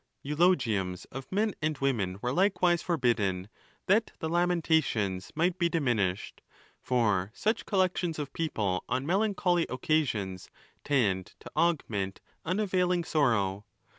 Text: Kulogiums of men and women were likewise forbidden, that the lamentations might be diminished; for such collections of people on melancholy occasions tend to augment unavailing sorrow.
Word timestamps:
Kulogiums 0.25 1.05
of 1.11 1.31
men 1.31 1.53
and 1.61 1.77
women 1.77 2.17
were 2.23 2.33
likewise 2.33 2.81
forbidden, 2.81 3.49
that 3.85 4.13
the 4.17 4.27
lamentations 4.29 5.31
might 5.35 5.59
be 5.59 5.69
diminished; 5.69 6.41
for 6.81 7.29
such 7.35 7.67
collections 7.67 8.17
of 8.17 8.33
people 8.33 8.83
on 8.89 9.05
melancholy 9.05 9.67
occasions 9.69 10.49
tend 10.83 11.35
to 11.39 11.51
augment 11.55 12.19
unavailing 12.43 13.03
sorrow. 13.03 13.63